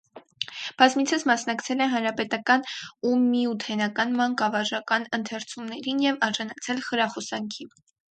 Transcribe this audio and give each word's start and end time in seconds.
Բազմիցս 0.81 1.23
մասնակցել 1.31 1.81
է 1.85 1.87
հանրապետական 1.91 2.63
ու 3.09 3.11
միութենական 3.25 4.15
մանկավարժական 4.21 5.05
ընթերցումներին 5.19 6.01
և 6.07 6.17
արժանացել 6.29 6.83
խրախուսանքի։ 6.89 7.69